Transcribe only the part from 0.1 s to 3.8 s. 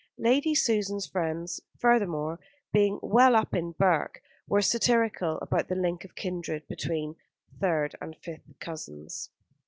Lady Susan's friends, furthermore, being well up in